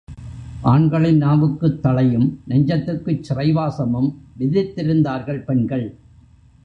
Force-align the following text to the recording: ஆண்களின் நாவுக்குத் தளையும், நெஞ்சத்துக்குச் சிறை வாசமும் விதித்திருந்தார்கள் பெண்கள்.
ஆண்களின் 0.61 1.17
நாவுக்குத் 1.17 1.79
தளையும், 1.83 2.39
நெஞ்சத்துக்குச் 2.47 3.23
சிறை 3.23 3.51
வாசமும் 3.51 4.09
விதித்திருந்தார்கள் 4.39 5.43
பெண்கள். 5.43 5.87